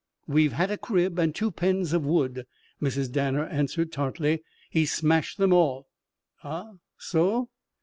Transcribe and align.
"We've 0.27 0.53
had 0.53 0.71
a 0.71 0.79
crib 0.79 1.19
and 1.19 1.35
two 1.35 1.51
pens 1.51 1.93
of 1.93 2.03
wood," 2.07 2.47
Mrs. 2.81 3.11
Danner 3.11 3.45
answered 3.45 3.91
tartly. 3.91 4.41
"He 4.71 4.87
smashed 4.87 5.37
them 5.37 5.53
all." 5.53 5.89
"Ah? 6.43 6.71
So?" 6.97 7.49